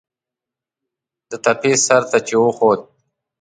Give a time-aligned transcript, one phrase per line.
[1.29, 2.81] د تپې سر ته چې وخوت.